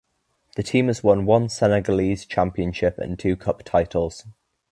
The 0.55 0.63
team 0.63 0.87
has 0.87 1.03
won 1.03 1.27
one 1.27 1.47
Senegalese 1.47 2.25
championship 2.25 2.97
and 2.97 3.19
two 3.19 3.35
Cup 3.35 3.61
titles. 3.61 4.25